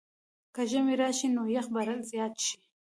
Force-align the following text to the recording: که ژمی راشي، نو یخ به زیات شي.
که 0.53 0.61
ژمی 0.69 0.95
راشي، 1.01 1.27
نو 1.35 1.43
یخ 1.55 1.65
به 1.73 1.79
زیات 2.09 2.35
شي. 2.45 2.55